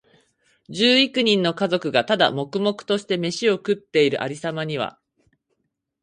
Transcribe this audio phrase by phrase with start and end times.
[0.67, 4.97] 十幾人の家族が、ただ黙々としてめしを食っている有様には、